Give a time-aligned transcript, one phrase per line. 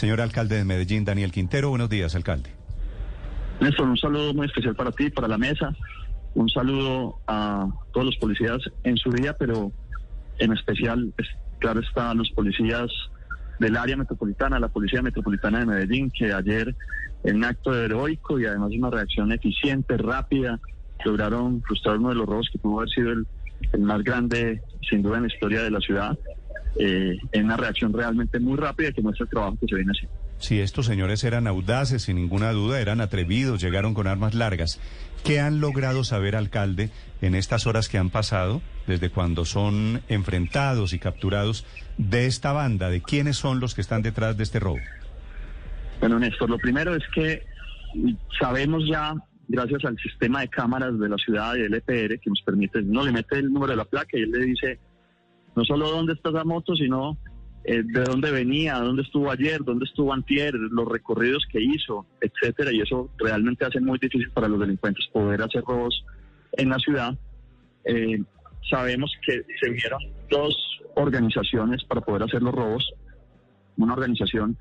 [0.00, 2.48] Señor alcalde de Medellín, Daniel Quintero, buenos días, alcalde.
[3.60, 5.76] Néstor, un saludo muy especial para ti, para la mesa.
[6.34, 9.70] Un saludo a todos los policías en su día, pero
[10.38, 11.12] en especial,
[11.58, 12.90] claro está, a los policías
[13.58, 16.74] del área metropolitana, la Policía Metropolitana de Medellín, que ayer
[17.24, 20.58] en un acto heroico y además una reacción eficiente, rápida,
[21.04, 25.18] lograron frustrar uno de los robos que pudo haber sido el más grande, sin duda,
[25.18, 26.18] en la historia de la ciudad
[26.76, 30.16] eh, en una reacción realmente muy rápida que muestra el trabajo que se viene haciendo.
[30.38, 34.80] Si estos señores eran audaces, sin ninguna duda, eran atrevidos, llegaron con armas largas.
[35.22, 40.94] ¿Qué han logrado saber, alcalde, en estas horas que han pasado, desde cuando son enfrentados
[40.94, 41.66] y capturados
[41.98, 42.88] de esta banda?
[42.88, 44.80] ¿De quiénes son los que están detrás de este robo?
[46.00, 47.44] Bueno, Néstor, lo primero es que
[48.38, 49.12] sabemos ya,
[49.48, 53.04] gracias al sistema de cámaras de la ciudad y del EPR, que nos permite, no
[53.04, 54.78] le mete el número de la placa y él le dice
[55.56, 57.18] no solo dónde está esa moto, sino
[57.64, 62.72] eh, de dónde venía, dónde estuvo ayer, dónde estuvo antier, los recorridos que hizo, etcétera,
[62.72, 66.04] y eso realmente hace muy difícil para los delincuentes poder hacer robos
[66.52, 67.18] en la ciudad.
[67.84, 68.22] Eh,
[68.68, 70.56] sabemos que se unieron dos
[70.94, 72.92] organizaciones para poder hacer los robos.
[73.76, 74.56] Una organización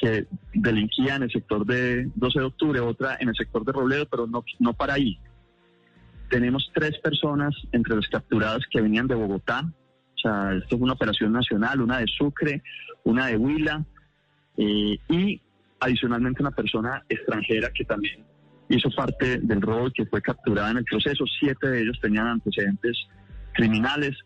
[0.00, 4.06] que delinquía en el sector de 12 de octubre, otra en el sector de Robledo,
[4.06, 5.18] pero no, no para ahí.
[6.28, 9.72] Tenemos tres personas entre las capturadas que venían de Bogotá,
[10.16, 12.62] o sea, esto es una operación nacional, una de Sucre,
[13.04, 13.84] una de Huila
[14.56, 15.40] eh, y
[15.80, 18.24] adicionalmente una persona extranjera que también
[18.68, 21.24] hizo parte del robo que fue capturada en el proceso.
[21.38, 22.96] Siete de ellos tenían antecedentes
[23.52, 24.16] criminales.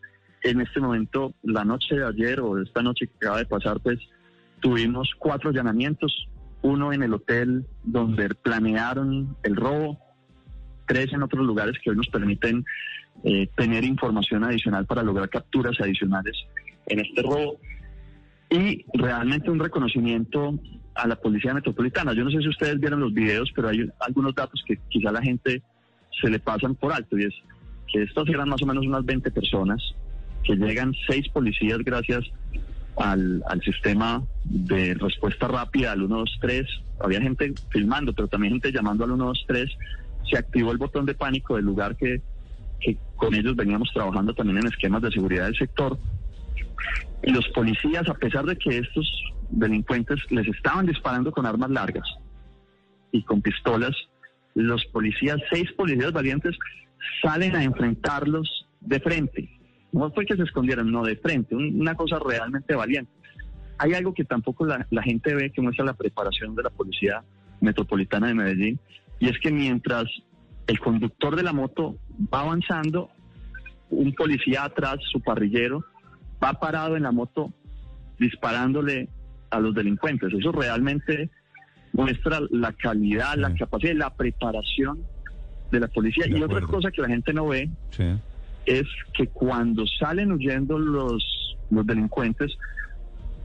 [0.43, 3.99] En este momento, la noche de ayer o esta noche que acaba de pasar, pues
[4.61, 6.29] tuvimos cuatro allanamientos,
[6.63, 9.99] uno en el hotel donde planearon el robo,
[10.91, 12.65] tres en otros lugares que hoy nos permiten
[13.23, 16.37] eh, tener información adicional para lograr capturas adicionales
[16.87, 17.61] en este robo
[18.51, 20.59] y realmente un reconocimiento
[20.97, 22.13] a la Policía Metropolitana.
[22.13, 25.23] Yo no sé si ustedes vieron los videos, pero hay algunos datos que quizá la
[25.23, 25.63] gente
[26.21, 27.35] se le pasan por alto y es
[27.87, 29.81] que estos eran más o menos unas 20 personas,
[30.43, 32.25] que llegan seis policías gracias
[32.97, 36.67] al, al sistema de respuesta rápida al 123.
[36.99, 39.71] Había gente filmando, pero también gente llamando al 123.
[40.29, 42.21] Se activó el botón de pánico del lugar que
[42.81, 45.99] que con ellos veníamos trabajando también en esquemas de seguridad del sector.
[47.23, 49.07] Y los policías, a pesar de que estos
[49.51, 52.09] delincuentes les estaban disparando con armas largas
[53.13, 53.95] y con pistolas,
[54.55, 56.57] los policías, seis policías valientes,
[57.23, 59.51] salen a enfrentarlos de frente.
[59.93, 63.11] No fue que se escondieran, no de frente, una cosa realmente valiente.
[63.79, 67.23] Hay algo que tampoco la, la gente ve que muestra la preparación de la Policía
[67.61, 68.81] Metropolitana de Medellín,
[69.21, 70.07] y es que mientras
[70.67, 71.97] el conductor de la moto
[72.33, 73.11] va avanzando,
[73.91, 75.85] un policía atrás, su parrillero,
[76.43, 77.53] va parado en la moto
[78.19, 79.09] disparándole
[79.51, 80.33] a los delincuentes.
[80.33, 81.31] Eso realmente
[81.93, 85.03] muestra la calidad, la capacidad, la preparación
[85.71, 86.27] de la policía.
[86.27, 87.69] y otra cosa que la gente no ve
[88.65, 92.53] es que cuando salen huyendo los, los delincuentes,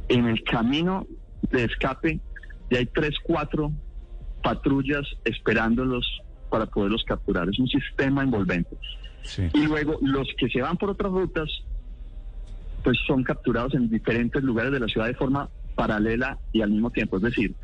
[0.07, 1.07] en el camino
[1.52, 2.19] de escape
[2.69, 3.72] ya hay tres, cuatro
[4.45, 6.06] patrullas esperándolos
[6.51, 7.50] para poderlos capturar.
[7.50, 8.78] Es un sistema envolvente.
[9.53, 11.50] Y luego los que se van por otras rutas,
[12.83, 16.91] pues son capturados en diferentes lugares de la ciudad de forma paralela y al mismo
[16.91, 17.17] tiempo.
[17.17, 17.56] Es decir,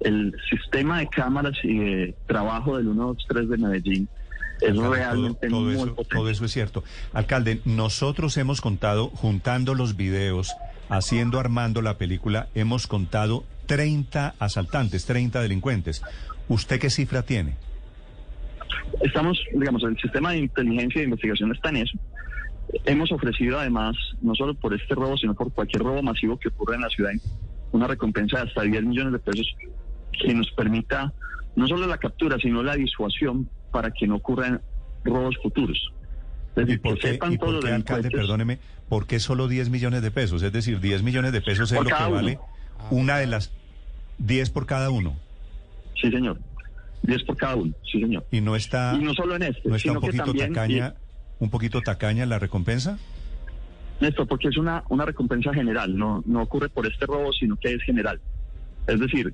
[0.00, 4.08] el sistema de cámaras y de trabajo del 123 de Medellín
[4.62, 6.16] es realmente todo, muy eso, potente.
[6.16, 6.84] todo eso es cierto.
[7.12, 10.54] Alcalde, nosotros hemos contado, juntando los videos,
[10.88, 16.02] haciendo, armando la película, hemos contado 30 asaltantes, 30 delincuentes.
[16.48, 17.56] ¿Usted qué cifra tiene?
[19.02, 21.98] Estamos, digamos, el sistema de inteligencia e investigación está en eso.
[22.84, 26.76] Hemos ofrecido además, no solo por este robo, sino por cualquier robo masivo que ocurra
[26.76, 27.12] en la ciudad,
[27.72, 29.46] una recompensa de hasta 10 millones de pesos
[30.12, 31.12] que nos permita
[31.56, 34.60] no solo la captura, sino la disuasión para que no ocurran
[35.04, 35.92] robos futuros.
[36.56, 38.58] Es ¿Y decir, por qué, sepan y por qué, alcalde, perdóneme,
[38.88, 40.42] por qué solo 10 millones de pesos?
[40.42, 42.10] Es decir, 10 millones de pesos es lo que uno.
[42.10, 42.38] vale
[42.90, 43.52] una de las
[44.18, 45.14] 10 por cada uno.
[46.00, 46.38] Sí, señor.
[47.02, 48.24] 10 por cada uno, sí, señor.
[48.30, 50.52] Y no está, Y no solo en este, no está sino un que poquito también...
[50.54, 50.94] tacaña,
[51.38, 52.98] un poquito tacaña la recompensa.
[54.00, 57.74] Néstor, porque es una, una recompensa general, no, no ocurre por este robo, sino que
[57.74, 58.20] es general.
[58.86, 59.32] Es decir,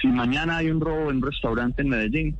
[0.00, 2.36] si mañana hay un robo en un restaurante en Medellín,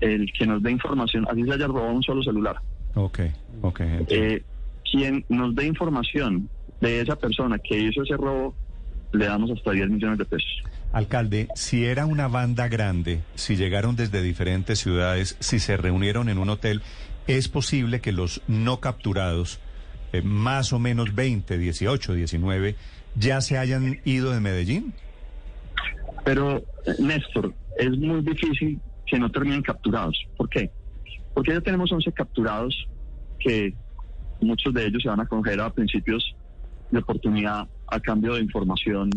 [0.00, 2.56] el que nos dé información, así se haya robado un solo celular,
[2.94, 3.20] Ok,
[3.62, 3.80] ok.
[4.08, 4.42] eh,
[4.90, 6.48] quien nos dé información
[6.80, 8.54] de esa persona que hizo ese robo,
[9.12, 10.62] le damos hasta 10 millones de pesos.
[10.92, 16.38] Alcalde, si era una banda grande, si llegaron desde diferentes ciudades, si se reunieron en
[16.38, 16.82] un hotel,
[17.26, 19.60] ¿es posible que los no capturados,
[20.12, 22.74] eh, más o menos 20, 18, 19,
[23.14, 24.92] ya se hayan ido de Medellín?
[26.24, 26.62] Pero,
[26.98, 30.16] Néstor, es muy difícil que no terminen capturados.
[30.36, 30.70] ¿Por qué?
[31.34, 32.88] Porque ya tenemos 11 capturados
[33.38, 33.74] que
[34.40, 36.34] muchos de ellos se van a coger a principios
[36.90, 39.10] de oportunidad a cambio de información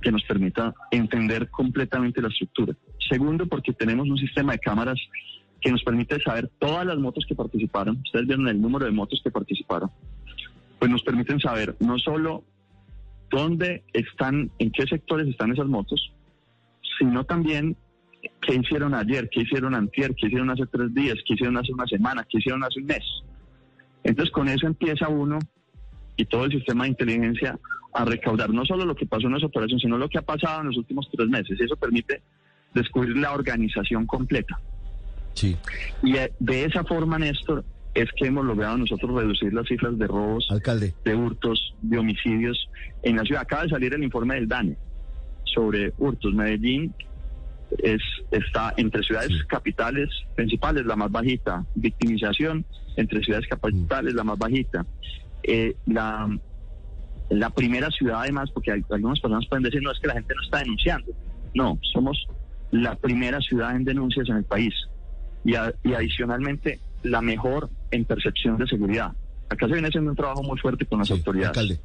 [0.00, 2.74] que nos permita entender completamente la estructura.
[3.08, 4.98] Segundo, porque tenemos un sistema de cámaras
[5.60, 8.00] que nos permite saber todas las motos que participaron.
[8.04, 9.90] Ustedes vieron el número de motos que participaron.
[10.78, 12.44] Pues nos permiten saber no solo
[13.30, 16.12] dónde están, en qué sectores están esas motos,
[16.98, 17.76] sino también
[18.42, 21.86] qué hicieron ayer, qué hicieron antier, qué hicieron hace tres días, qué hicieron hace una
[21.86, 23.04] semana, qué hicieron hace un mes.
[24.04, 25.38] Entonces con eso empieza uno
[26.16, 27.58] y todo el sistema de inteligencia
[27.92, 30.60] a recaudar no solo lo que pasó en esa operación, sino lo que ha pasado
[30.60, 31.58] en los últimos tres meses.
[31.58, 32.22] Y eso permite
[32.74, 34.60] descubrir la organización completa.
[35.34, 35.56] Sí.
[36.02, 37.64] Y eh, de esa forma, Néstor,
[37.94, 40.94] es que hemos logrado nosotros reducir las cifras de robos, Alcalde.
[41.04, 42.68] de hurtos, de homicidios
[43.02, 43.42] en la ciudad.
[43.42, 44.76] Acaba de salir el informe del DANE
[45.44, 46.34] sobre hurtos.
[46.34, 46.94] Medellín
[47.78, 52.64] es, está entre ciudades capitales principales la más bajita, victimización
[52.96, 54.86] entre ciudades capitales la más bajita.
[55.42, 56.28] Eh, la,
[57.30, 60.34] la primera ciudad además, porque hay, algunas personas pueden decir, no, es que la gente
[60.34, 61.12] no está denunciando.
[61.54, 62.26] No, somos
[62.70, 64.74] la primera ciudad en denuncias en el país
[65.44, 69.12] y, y adicionalmente la mejor en percepción de seguridad.
[69.48, 71.48] Acá se viene haciendo un trabajo muy fuerte con las Sí, autoridades.
[71.56, 71.80] Alcalde.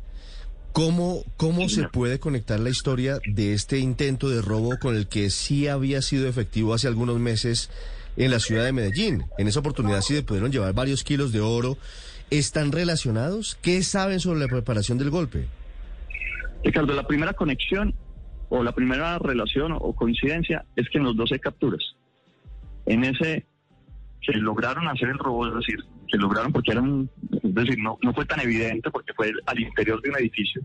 [0.74, 5.07] ¿Cómo, cómo Sí, se puede conectar la historia de este intento de robo con el
[5.07, 7.69] que sí había sido efectivo hace algunos meses
[8.18, 9.24] en la ciudad de Medellín?
[9.38, 11.78] En esa oportunidad sí se pudieron llevar varios kilos de oro.
[12.34, 13.60] ¿Están relacionados?
[13.62, 15.46] ¿Qué saben sobre la preparación del golpe?
[16.64, 17.94] Ricardo, la primera conexión
[18.50, 21.82] o la primera relación o coincidencia es que en los 12 capturas,
[22.88, 23.46] en ese
[24.20, 25.78] que lograron hacer el robo, es decir,
[26.08, 27.08] que lograron porque eran,
[27.44, 30.64] es decir, no, no fue tan evidente porque fue al interior de un edificio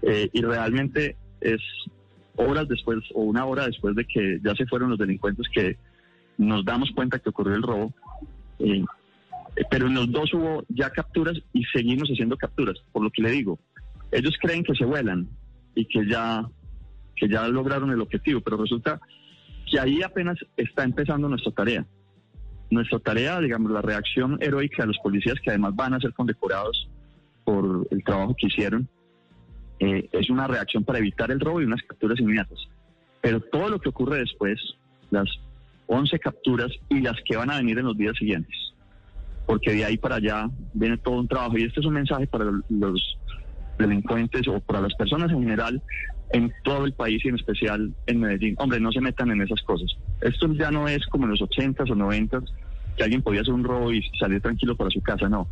[0.00, 1.60] eh, y realmente es
[2.36, 5.76] horas después o una hora después de que ya se fueron los delincuentes que
[6.38, 7.92] nos damos cuenta que ocurrió el robo.
[8.60, 8.82] eh,
[9.70, 13.30] pero en los dos hubo ya capturas y seguimos haciendo capturas, por lo que le
[13.30, 13.58] digo,
[14.12, 15.28] ellos creen que se vuelan
[15.74, 16.44] y que ya,
[17.16, 19.00] que ya lograron el objetivo, pero resulta
[19.70, 21.86] que ahí apenas está empezando nuestra tarea.
[22.70, 26.88] Nuestra tarea, digamos, la reacción heroica de los policías, que además van a ser condecorados
[27.44, 28.88] por el trabajo que hicieron,
[29.80, 32.58] eh, es una reacción para evitar el robo y unas capturas inmediatas.
[33.20, 34.60] Pero todo lo que ocurre después,
[35.10, 35.28] las
[35.86, 38.54] 11 capturas y las que van a venir en los días siguientes,
[39.46, 42.46] porque de ahí para allá viene todo un trabajo y este es un mensaje para
[42.68, 43.18] los
[43.78, 45.82] delincuentes o para las personas en general
[46.32, 48.54] en todo el país y en especial en Medellín.
[48.58, 49.90] Hombre, no se metan en esas cosas.
[50.20, 52.48] Esto ya no es como en los 80s o 90s
[52.96, 55.48] que alguien podía hacer un robo y salir tranquilo para su casa, no.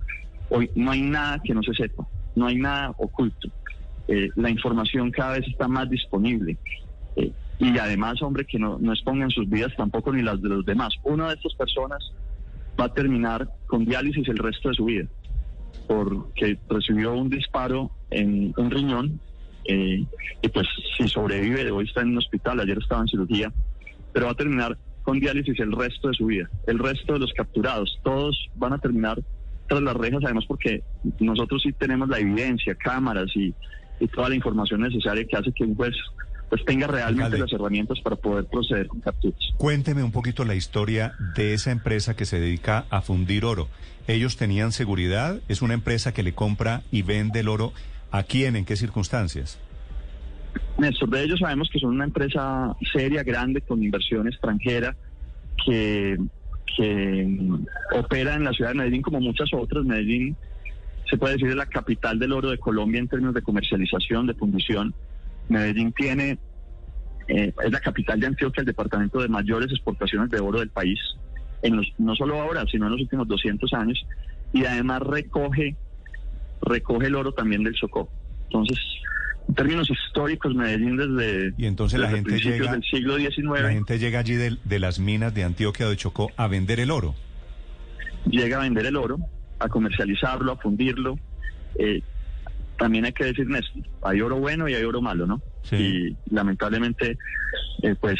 [0.50, 2.06] Hoy no hay nada que no se sepa,
[2.36, 3.48] no hay nada oculto.
[4.06, 6.56] Eh, la información cada vez está más disponible.
[7.16, 10.64] Eh, y además, hombre, que no, no expongan sus vidas tampoco ni las de los
[10.64, 10.94] demás.
[11.02, 12.12] Una de estas personas
[12.78, 15.06] va a terminar con diálisis el resto de su vida,
[15.86, 19.20] porque recibió un disparo en un riñón
[19.64, 20.04] eh,
[20.42, 20.66] y pues
[20.96, 23.52] si sobrevive, hoy está en un hospital, ayer estaba en cirugía,
[24.12, 26.50] pero va a terminar con diálisis el resto de su vida.
[26.66, 29.18] El resto de los capturados, todos van a terminar
[29.66, 30.82] tras las rejas, además porque
[31.20, 33.54] nosotros sí tenemos la evidencia, cámaras y,
[34.00, 35.94] y toda la información necesaria que hace que un juez
[36.48, 39.38] pues tenga realmente las herramientas para poder proceder con capturas.
[39.56, 43.68] Cuénteme un poquito la historia de esa empresa que se dedica a fundir oro.
[44.06, 45.40] ¿Ellos tenían seguridad?
[45.48, 47.72] ¿Es una empresa que le compra y vende el oro?
[48.10, 48.56] ¿A quién?
[48.56, 49.58] ¿En qué circunstancias?
[50.78, 54.96] Néstor, de ellos sabemos que son una empresa seria, grande, con inversión extranjera,
[55.64, 56.16] que,
[56.76, 57.38] que
[57.92, 59.84] opera en la ciudad de Medellín como muchas otras.
[59.84, 60.36] Medellín
[61.08, 64.34] se puede decir es la capital del oro de Colombia en términos de comercialización, de
[64.34, 64.94] fundición.
[65.48, 66.38] Medellín tiene,
[67.28, 70.98] eh, es la capital de Antioquia, el departamento de mayores exportaciones de oro del país,
[71.62, 74.04] en los, no solo ahora, sino en los últimos 200 años,
[74.52, 75.76] y además recoge,
[76.62, 78.08] recoge el oro también del Chocó.
[78.44, 78.78] Entonces,
[79.48, 83.70] en términos históricos, Medellín desde, Y entonces la gente principios llega- del siglo XIX La
[83.72, 86.90] gente llega allí del- de, las minas de Antioquia o de Chocó a vender el
[86.90, 87.14] oro.
[88.26, 89.18] llega a vender el oro,
[89.58, 91.18] a comercializarlo, a fundirlo.
[91.78, 92.02] Eh,
[92.78, 95.42] también hay que decir, Néstor, hay oro bueno y hay oro malo, ¿no?
[95.62, 95.76] Sí.
[95.76, 97.18] Y lamentablemente,
[97.82, 98.18] eh, pues,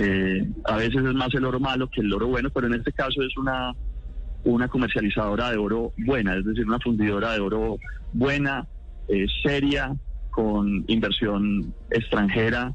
[0.00, 2.92] eh, a veces es más el oro malo que el oro bueno, pero en este
[2.92, 3.72] caso es una,
[4.44, 7.78] una comercializadora de oro buena, es decir, una fundidora de oro
[8.12, 8.66] buena,
[9.08, 9.96] eh, seria,
[10.30, 12.72] con inversión extranjera,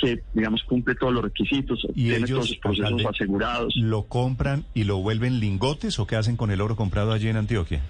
[0.00, 3.74] que, digamos, cumple todos los requisitos, Y tiene ellos, todos sus procesos alcalde, asegurados.
[3.76, 7.38] ¿Lo compran y lo vuelven lingotes o qué hacen con el oro comprado allí en
[7.38, 7.80] Antioquia?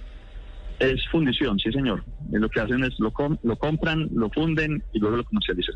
[0.79, 2.05] Es fundición, sí señor.
[2.31, 5.75] Lo que hacen es lo, com- lo compran, lo funden y luego lo comercializan.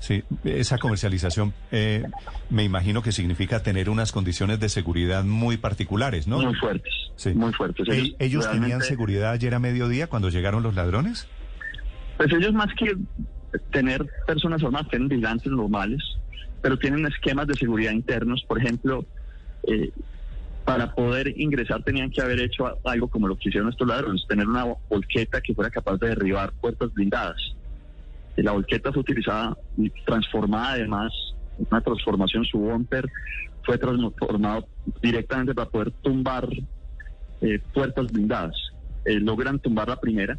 [0.00, 2.04] Sí, esa comercialización eh,
[2.50, 6.40] me imagino que significa tener unas condiciones de seguridad muy particulares, ¿no?
[6.40, 7.30] Muy fuertes, sí.
[7.34, 7.88] muy fuertes.
[8.20, 11.26] Ellos, tenían seguridad ayer a mediodía cuando llegaron los ladrones?
[12.16, 12.96] Pues ellos más que
[13.72, 16.00] tener personas armadas, tienen vigilantes normales,
[16.62, 18.44] pero tienen esquemas de seguridad internos.
[18.46, 19.04] Por ejemplo,
[19.64, 19.90] eh,
[20.68, 24.46] para poder ingresar tenían que haber hecho algo como lo que hicieron estos ladrones, tener
[24.46, 27.38] una volqueta que fuera capaz de derribar puertas blindadas.
[28.36, 29.56] La volqueta fue utilizada
[30.04, 31.10] transformada además,
[31.70, 33.08] una transformación, su bumper
[33.64, 34.68] fue transformado
[35.00, 36.46] directamente para poder tumbar
[37.40, 38.54] eh, puertas blindadas.
[39.06, 40.36] Eh, logran tumbar la primera.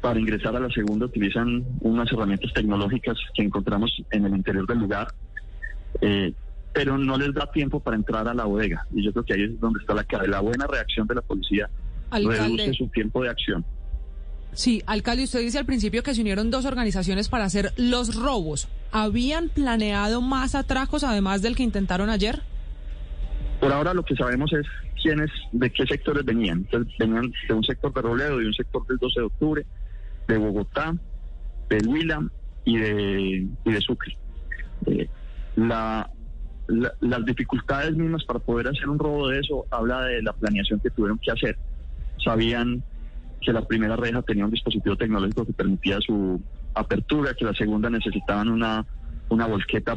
[0.00, 4.78] Para ingresar a la segunda utilizan unas herramientas tecnológicas que encontramos en el interior del
[4.78, 5.06] lugar,
[6.00, 6.32] eh,
[6.76, 8.86] pero no les da tiempo para entrar a la bodega.
[8.92, 10.28] Y yo creo que ahí es donde está la clave.
[10.28, 11.70] La buena reacción de la policía
[12.10, 13.64] reduce su tiempo de acción.
[14.52, 18.68] Sí, alcalde, usted dice al principio que se unieron dos organizaciones para hacer los robos.
[18.92, 22.42] ¿Habían planeado más atracos además del que intentaron ayer?
[23.58, 24.66] Por ahora lo que sabemos es
[25.02, 26.58] quiénes, de qué sectores venían.
[26.58, 29.66] Entonces, venían de un sector de Robledo, de un sector del 12 de octubre,
[30.28, 30.94] de Bogotá,
[31.70, 32.28] de Huila
[32.66, 34.14] y de, y de Sucre.
[34.84, 35.08] Eh,
[35.56, 36.10] la,
[36.68, 40.90] las dificultades mismas para poder hacer un robo de eso habla de la planeación que
[40.90, 41.56] tuvieron que hacer.
[42.22, 42.82] Sabían
[43.40, 46.40] que la primera reja tenía un dispositivo tecnológico que permitía su
[46.74, 48.84] apertura, que la segunda necesitaban una,
[49.28, 49.96] una volqueta,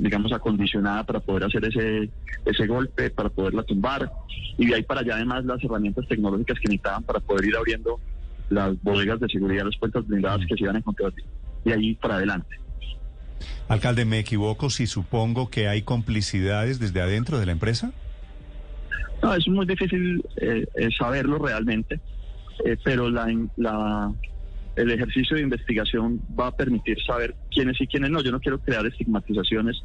[0.00, 2.10] digamos, acondicionada para poder hacer ese,
[2.44, 4.10] ese golpe, para poderla tumbar.
[4.56, 8.00] Y de ahí para allá además las herramientas tecnológicas que necesitaban para poder ir abriendo
[8.50, 11.12] las bodegas de seguridad, las puertas blindadas que se iban a encontrar.
[11.64, 12.61] Y ahí para adelante.
[13.68, 17.92] Alcalde, ¿me equivoco si supongo que hay complicidades desde adentro de la empresa?
[19.22, 22.00] No, es muy difícil eh, eh, saberlo realmente.
[22.64, 24.12] Eh, pero la,
[24.76, 28.22] el ejercicio de investigación va a permitir saber quiénes y quiénes no.
[28.22, 29.82] Yo no quiero crear estigmatizaciones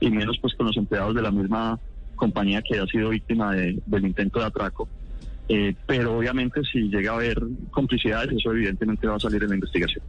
[0.00, 1.78] y menos pues con los empleados de la misma
[2.16, 4.88] compañía que ha sido víctima del intento de atraco.
[5.48, 9.54] Eh, pero obviamente si llega a haber complicidades, eso evidentemente va a salir en la
[9.56, 10.04] investigación.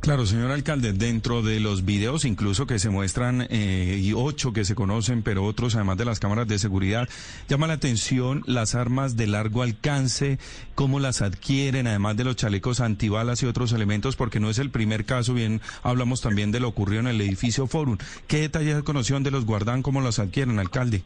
[0.00, 4.64] Claro, señor alcalde, dentro de los videos incluso que se muestran eh, y ocho que
[4.64, 7.08] se conocen, pero otros además de las cámaras de seguridad,
[7.48, 10.38] llama la atención las armas de largo alcance,
[10.76, 14.70] cómo las adquieren, además de los chalecos antibalas y otros elementos, porque no es el
[14.70, 17.98] primer caso, bien hablamos también de lo ocurrido en el edificio Forum.
[18.28, 21.02] ¿Qué detalles de conoción de los guardan, cómo las adquieren, alcalde?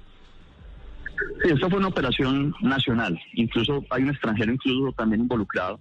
[1.43, 5.81] Sí, esto fue una operación nacional, incluso hay un extranjero incluso también involucrado.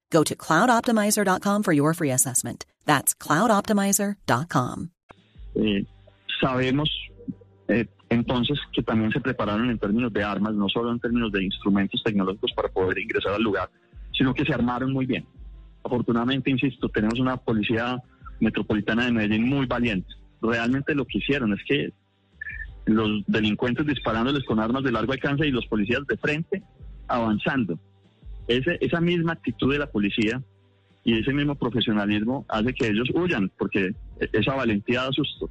[0.11, 2.65] Go to cloudoptimizer.com for your free assessment.
[2.85, 4.89] That's cloudoptimizer.com.
[5.55, 5.85] Eh,
[6.39, 6.89] sabemos
[7.67, 11.43] eh, entonces que también se prepararon en términos de armas, no solo en términos de
[11.43, 13.69] instrumentos tecnológicos para poder ingresar al lugar,
[14.11, 15.25] sino que se armaron muy bien.
[15.83, 17.97] Afortunadamente, insisto, tenemos una policía
[18.39, 20.09] metropolitana de Medellín muy valiente.
[20.41, 21.93] Realmente lo que hicieron es que
[22.85, 26.63] los delincuentes disparándoles con armas de largo alcance y los policías de frente
[27.07, 27.79] avanzando
[28.47, 30.41] esa misma actitud de la policía
[31.03, 35.49] y ese mismo profesionalismo hace que ellos huyan, porque esa valentía da susto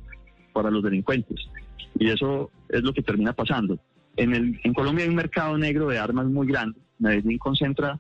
[0.53, 1.41] para los delincuentes.
[1.99, 3.79] Y eso es lo que termina pasando.
[4.17, 6.79] En, el, en Colombia hay un mercado negro de armas muy grande.
[6.99, 7.99] Medellín concentra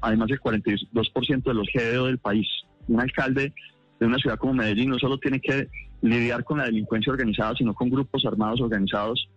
[0.00, 2.46] además el 42% de los GDO del país.
[2.88, 3.52] Un alcalde
[3.98, 5.68] de una ciudad como Medellín no solo tiene que
[6.02, 9.28] lidiar con la delincuencia organizada, sino con grupos armados organizados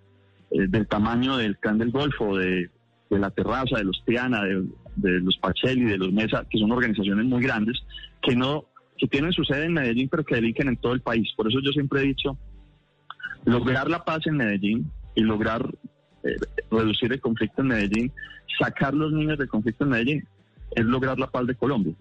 [0.52, 2.70] eh, del tamaño del Clan del Golfo, de,
[3.10, 4.64] de la Terraza, de los Triana, de,
[4.96, 7.84] de los Pacheli, de los Mesa, que son organizaciones muy grandes,
[8.22, 8.66] que no
[8.98, 11.30] que tienen su sede en Medellín, pero que delinquen en todo el país.
[11.36, 12.38] Por eso yo siempre he dicho,
[13.44, 15.70] lograr la paz en Medellín y lograr
[16.24, 16.36] eh,
[16.72, 18.12] reducir el conflicto en Medellín,
[18.60, 20.28] sacar los niños del conflicto en Medellín,
[20.72, 21.94] es lograr la paz de Colombia.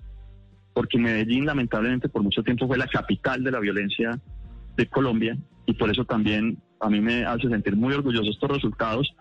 [0.72, 4.18] Porque Medellín, lamentablemente, por mucho tiempo fue la capital de la violencia
[4.76, 5.36] de Colombia
[5.66, 9.14] y por eso también a mí me hace sentir muy orgulloso estos resultados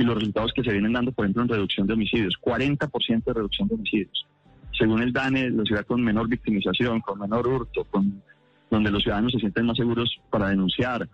[0.00, 3.34] y los resultados que se vienen dando, por ejemplo, en reducción de homicidios, 40% de
[3.34, 4.26] reducción de homicidios.
[4.72, 8.22] Según el DANE, la ciudad con menor victimización, con menor hurto, con
[8.70, 11.06] donde los ciudadanos se sienten más seguros para denunciar.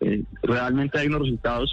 [0.00, 1.70] Eh, realmente hay unos resultados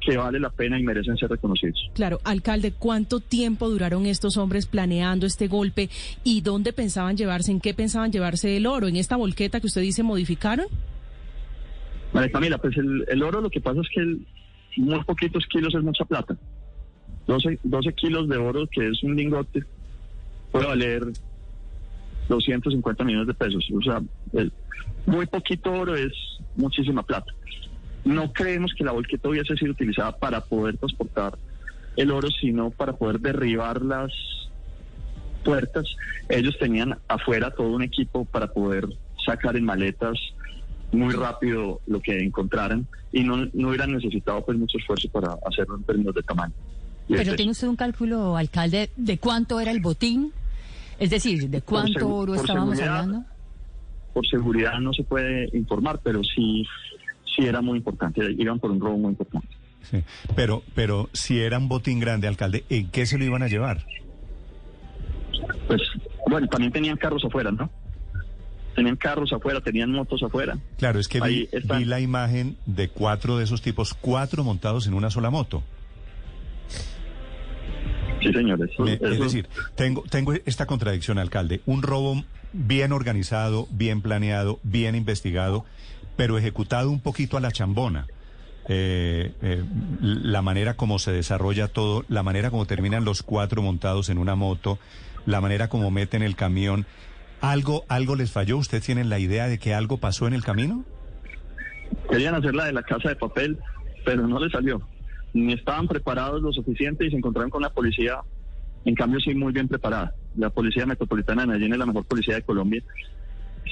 [0.00, 1.90] que vale la pena y merecen ser reconocidos.
[1.94, 5.90] Claro, alcalde, ¿cuánto tiempo duraron estos hombres planeando este golpe
[6.24, 8.88] y dónde pensaban llevarse, en qué pensaban llevarse el oro?
[8.88, 10.68] ¿En esta volqueta que usted dice modificaron?
[12.14, 14.26] María Camila, pues el, oro lo que pasa es que el,
[14.78, 16.36] muy poquitos kilos es mucha plata.
[17.26, 19.64] 12, 12 kilos de oro, que es un lingote,
[20.50, 21.02] puede valer
[22.28, 23.68] 250 millones de pesos.
[23.74, 24.02] O sea,
[25.06, 26.12] muy poquito oro es
[26.56, 27.32] muchísima plata.
[28.04, 31.36] No creemos que la volqueta hubiese sido utilizada para poder transportar
[31.96, 34.12] el oro, sino para poder derribar las
[35.44, 35.86] puertas.
[36.28, 38.86] Ellos tenían afuera todo un equipo para poder
[39.26, 40.18] sacar en maletas
[40.92, 45.76] muy rápido lo que encontraran y no, no hubieran necesitado pues mucho esfuerzo para hacerlo
[45.76, 46.54] en términos de tamaño.
[47.08, 50.32] Pero tiene usted un cálculo, alcalde, de cuánto era el botín,
[50.98, 53.24] es decir, de cuánto oro estábamos hablando.
[54.12, 56.66] Por seguridad no se puede informar, pero sí,
[57.36, 59.48] sí era muy importante, iban por un robo muy importante.
[59.82, 60.02] Sí,
[60.36, 63.86] pero, pero si era un botín grande, alcalde, ¿en qué se lo iban a llevar?
[65.66, 65.80] Pues,
[66.28, 67.70] bueno, también tenían carros afuera, ¿no?
[68.78, 70.56] Tenían carros afuera, tenían motos afuera.
[70.78, 71.48] Claro, es que vi,
[71.84, 75.64] la imagen de cuatro de esos tipos, cuatro montados en una sola moto.
[78.22, 78.70] Sí, señores.
[78.78, 81.60] Es decir, tengo, tengo esta contradicción, alcalde.
[81.66, 85.64] Un robo bien organizado, bien planeado, bien investigado,
[86.16, 88.06] pero ejecutado un poquito a la chambona.
[88.68, 89.64] Eh, eh,
[90.00, 94.36] la manera como se desarrolla todo, la manera como terminan los cuatro montados en una
[94.36, 94.78] moto,
[95.26, 96.86] la manera como meten el camión.
[97.40, 98.58] ¿Algo, ¿Algo les falló?
[98.58, 100.84] ¿Usted tiene la idea de que algo pasó en el camino?
[102.10, 103.58] Querían hacer la de la casa de papel,
[104.04, 104.80] pero no les salió.
[105.34, 108.20] Ni estaban preparados lo suficiente y se encontraron con la policía,
[108.84, 110.14] en cambio sí muy bien preparada.
[110.36, 112.82] La Policía Metropolitana de Medellín es la mejor policía de Colombia.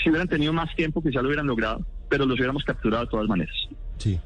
[0.02, 3.28] Si hubieran tenido más tiempo, quizá lo hubieran logrado, pero los hubiéramos capturado de todas
[3.28, 3.54] maneras.
[3.98, 4.18] Sí.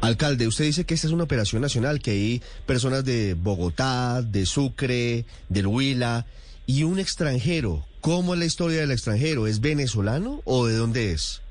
[0.00, 4.46] Alcalde, usted dice que esta es una operación nacional, que hay personas de Bogotá, de
[4.46, 6.26] Sucre, del Huila
[6.66, 7.84] y un extranjero.
[8.00, 9.46] ¿Cómo es la historia del extranjero?
[9.46, 11.42] ¿Es venezolano o de dónde es?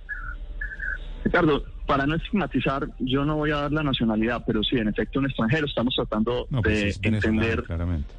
[1.23, 5.19] Ricardo, para no estigmatizar, yo no voy a dar la nacionalidad, pero sí, en efecto,
[5.19, 5.67] un extranjero.
[5.67, 8.13] Estamos tratando pues de entender, claramente.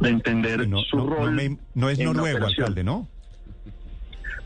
[0.00, 1.58] de entender su rol.
[1.74, 3.08] No, es noruego, alcalde, ¿no?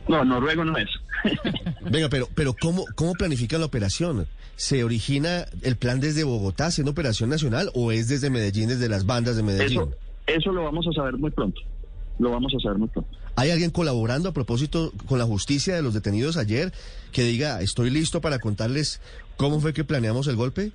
[0.09, 0.89] No, noruego no es.
[1.91, 4.29] Venga, pero, pero ¿cómo, ¿cómo planifica la operación?
[4.55, 9.07] ¿Se origina el plan desde Bogotá, siendo operación nacional, o es desde Medellín, desde las
[9.07, 9.81] bandas de Medellín?
[9.81, 9.95] Eso,
[10.27, 11.61] eso lo vamos a saber muy pronto
[12.19, 13.11] lo vamos a saber muy pronto.
[13.37, 16.73] ¿Hay alguien colaborando a propósito con la justicia de los detenidos ayer
[17.13, 19.01] que diga, estoy listo para contarles
[19.37, 20.73] cómo fue que planeamos el golpe?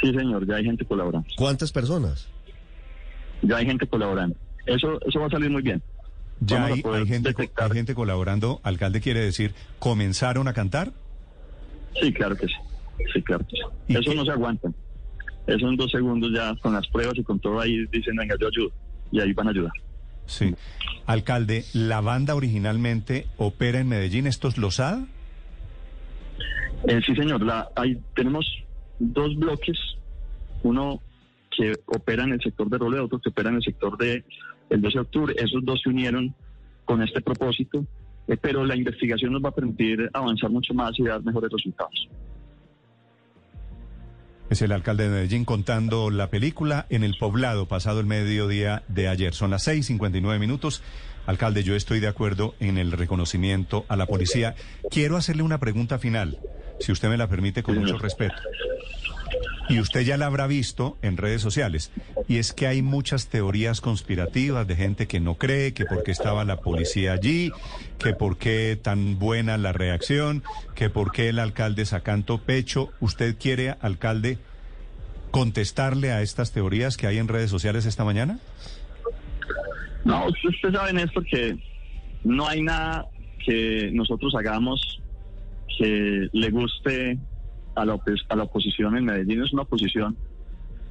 [0.00, 1.28] Sí, señor, ya hay gente colaborando.
[1.36, 2.28] ¿Cuántas personas?
[3.42, 4.36] Ya hay gente colaborando.
[4.66, 5.82] Eso, eso va a salir muy bien.
[6.40, 8.60] Ya hay, gente, hay gente colaborando.
[8.62, 10.92] Alcalde quiere decir, ¿comenzaron a cantar?
[12.00, 12.54] Sí, claro que sí.
[13.12, 13.94] Sí, claro que sí.
[13.94, 14.70] Eso no se aguanta.
[15.46, 18.48] Eso en dos segundos ya con las pruebas y con todo ahí dicen, venga, yo
[18.48, 18.70] ayudo.
[19.10, 19.72] Y ahí van a ayudar.
[20.28, 20.54] Sí.
[21.06, 24.26] Alcalde, ¿la banda originalmente opera en Medellín?
[24.26, 25.06] ¿Esto es Losada?
[26.86, 27.42] Eh, sí, señor.
[27.42, 28.46] La, hay, tenemos
[28.98, 29.76] dos bloques.
[30.62, 31.00] Uno
[31.50, 34.22] que opera en el sector de Robledo, otro que opera en el sector de
[34.70, 35.34] el 12 de octubre.
[35.36, 36.34] Esos dos se unieron
[36.84, 37.84] con este propósito,
[38.28, 42.08] eh, pero la investigación nos va a permitir avanzar mucho más y dar mejores resultados.
[44.50, 49.08] Es el alcalde de Medellín contando la película en el poblado pasado el mediodía de
[49.08, 49.34] ayer.
[49.34, 50.82] Son las 6:59 minutos.
[51.26, 54.54] Alcalde, yo estoy de acuerdo en el reconocimiento a la policía.
[54.90, 56.38] Quiero hacerle una pregunta final,
[56.80, 58.36] si usted me la permite con mucho respeto.
[59.68, 61.92] Y usted ya la habrá visto en redes sociales.
[62.26, 66.44] Y es que hay muchas teorías conspirativas de gente que no cree que porque estaba
[66.44, 67.50] la policía allí,
[67.98, 70.42] que por qué tan buena la reacción,
[70.74, 72.90] que por qué el alcalde sacando pecho.
[73.00, 74.38] ¿Usted quiere, alcalde,
[75.30, 78.38] contestarle a estas teorías que hay en redes sociales esta mañana?
[80.04, 81.56] No, usted sabe, Néstor, que
[82.24, 83.06] no hay nada
[83.44, 85.00] que nosotros hagamos
[85.78, 87.18] que le guste
[87.80, 89.42] a la, a la oposición en Medellín.
[89.42, 90.16] Es una oposición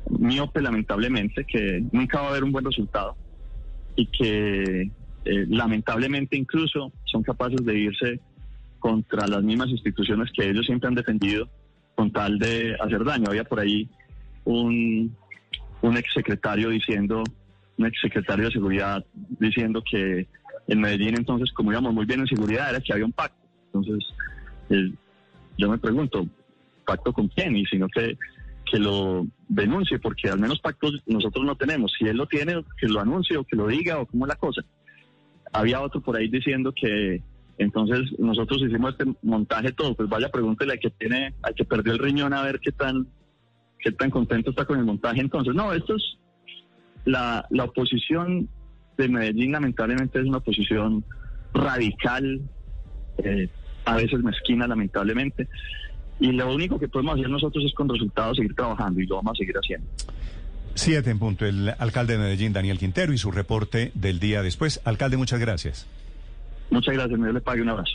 [0.09, 3.15] miope, lamentablemente, que nunca va a haber un buen resultado
[3.95, 4.81] y que
[5.25, 8.19] eh, lamentablemente incluso son capaces de irse
[8.79, 11.49] contra las mismas instituciones que ellos siempre han defendido
[11.95, 13.25] con tal de hacer daño.
[13.27, 13.89] Había por ahí
[14.45, 15.15] un,
[15.81, 17.23] un exsecretario diciendo,
[17.77, 19.03] un exsecretario de seguridad
[19.39, 20.27] diciendo que
[20.67, 23.37] en Medellín entonces, como íbamos muy bien en seguridad, era que había un pacto.
[23.73, 24.13] Entonces,
[25.57, 26.27] yo me pregunto,
[26.87, 28.17] pacto con quién, y sino que,
[28.71, 31.91] que lo denuncie, porque al menos pactos nosotros no tenemos.
[31.99, 34.35] Si él lo tiene, que lo anuncie o que lo diga o cómo es la
[34.35, 34.61] cosa.
[35.53, 37.21] Había otro por ahí diciendo que
[37.57, 41.93] entonces nosotros hicimos este montaje todo, pues vaya pregúntele a que tiene, a que perdió
[41.93, 43.07] el riñón a ver qué tan,
[43.79, 45.19] qué tan contento está con el montaje.
[45.19, 46.17] Entonces, no, esto es
[47.05, 48.47] la, la oposición
[48.97, 51.03] de Medellín lamentablemente es una oposición
[51.53, 52.41] radical,
[53.19, 53.49] eh,
[53.85, 55.47] a veces mezquina lamentablemente.
[56.19, 59.33] Y lo único que podemos hacer nosotros es con resultados seguir trabajando y lo vamos
[59.33, 59.87] a seguir haciendo.
[60.73, 61.45] Siete en punto.
[61.45, 64.79] El alcalde de Medellín, Daniel Quintero, y su reporte del día después.
[64.83, 65.87] Alcalde, muchas gracias.
[66.69, 67.19] Muchas gracias.
[67.19, 67.93] Me le pague un abrazo.